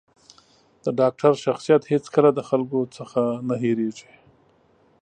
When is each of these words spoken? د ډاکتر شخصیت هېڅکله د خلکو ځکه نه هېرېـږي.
د 0.83 0.85
ډاکتر 0.99 1.31
شخصیت 1.45 1.81
هېڅکله 1.93 2.29
د 2.33 2.39
خلکو 2.49 2.79
ځکه 2.97 3.21
نه 3.47 3.55
هېرېـږي. 3.63 4.11